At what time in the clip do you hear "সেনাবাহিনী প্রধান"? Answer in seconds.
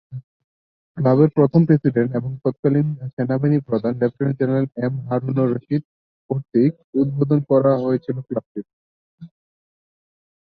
3.07-3.93